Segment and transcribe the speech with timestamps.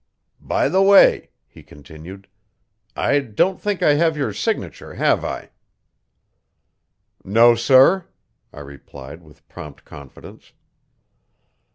[0.41, 2.27] "By the way," he continued,
[2.95, 5.51] "I don't think I have your signature, have I?"
[7.23, 8.07] "No, sir,"
[8.51, 10.53] I replied with prompt confidence.